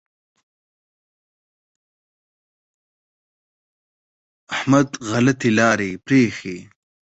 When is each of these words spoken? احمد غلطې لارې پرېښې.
احمد 4.53 4.87
غلطې 5.09 5.49
لارې 5.59 5.89
پرېښې. 6.05 6.57